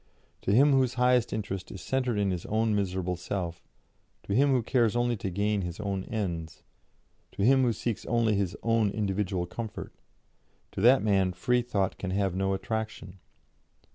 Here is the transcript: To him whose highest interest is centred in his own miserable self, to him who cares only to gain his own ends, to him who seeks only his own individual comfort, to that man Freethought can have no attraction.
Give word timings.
To 0.41 0.51
him 0.51 0.71
whose 0.71 0.95
highest 0.95 1.31
interest 1.31 1.69
is 1.71 1.79
centred 1.79 2.17
in 2.17 2.31
his 2.31 2.47
own 2.47 2.73
miserable 2.75 3.15
self, 3.15 3.61
to 4.23 4.33
him 4.33 4.49
who 4.49 4.63
cares 4.63 4.95
only 4.95 5.15
to 5.17 5.29
gain 5.29 5.61
his 5.61 5.79
own 5.79 6.05
ends, 6.05 6.63
to 7.33 7.43
him 7.43 7.61
who 7.61 7.71
seeks 7.71 8.03
only 8.07 8.33
his 8.33 8.57
own 8.63 8.89
individual 8.89 9.45
comfort, 9.45 9.93
to 10.71 10.81
that 10.81 11.03
man 11.03 11.33
Freethought 11.33 11.99
can 11.99 12.09
have 12.09 12.33
no 12.33 12.55
attraction. 12.55 13.19